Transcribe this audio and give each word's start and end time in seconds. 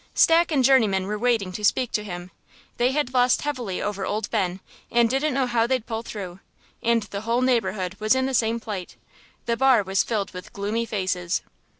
Stack 0.15 0.51
and 0.51 0.63
Journeyman 0.63 1.05
were 1.05 1.19
waiting 1.19 1.51
to 1.51 1.63
speak 1.63 1.91
to 1.91 2.03
him. 2.03 2.31
They 2.77 2.89
had 2.91 3.13
lost 3.13 3.43
heavily 3.43 3.83
over 3.83 4.03
old 4.03 4.31
Ben 4.31 4.59
and 4.89 5.07
didn't 5.07 5.35
know 5.35 5.45
how 5.45 5.67
they'd 5.67 5.85
pull 5.85 6.01
through; 6.01 6.39
and 6.81 7.03
the 7.03 7.21
whole 7.21 7.41
neighbourhood 7.43 7.95
was 7.99 8.15
in 8.15 8.25
the 8.25 8.33
same 8.33 8.59
plight; 8.59 8.95
the 9.45 9.55
bar 9.55 9.83
was 9.83 10.01
filled 10.01 10.31
with 10.33 10.53
gloomy 10.53 10.87
faces. 10.87 11.43